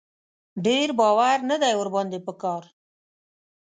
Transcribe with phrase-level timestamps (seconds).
[0.65, 2.63] ډېر باور نه دی ور باندې په کار.